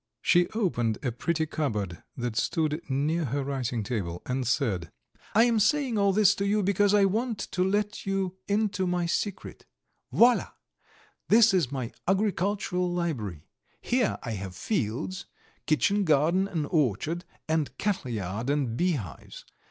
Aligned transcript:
."She 0.33 0.47
opened 0.55 0.97
a 1.05 1.11
pretty 1.11 1.45
cupboard 1.45 2.01
that 2.17 2.35
stood 2.35 2.81
near 2.89 3.25
her 3.25 3.43
writing 3.43 3.83
table, 3.83 4.23
and 4.25 4.47
said: 4.47 4.89
"I 5.35 5.43
am 5.43 5.59
saying 5.59 5.99
all 5.99 6.11
this 6.11 6.33
to 6.37 6.47
you 6.47 6.63
because 6.63 6.95
I 6.95 7.05
want 7.05 7.37
to 7.51 7.63
let 7.63 8.03
you 8.07 8.35
into 8.47 8.87
my 8.87 9.05
secret. 9.05 9.67
Voilà! 10.11 10.53
This 11.29 11.53
is 11.53 11.71
my 11.71 11.91
agricultural 12.07 12.91
library. 12.91 13.43
Here 13.79 14.17
I 14.23 14.31
have 14.31 14.55
fields, 14.55 15.27
kitchen 15.67 16.03
garden 16.03 16.47
and 16.47 16.65
orchard, 16.71 17.23
and 17.47 17.69
cattleyard 17.77 18.49
and 18.49 18.75
beehives. 18.75 19.45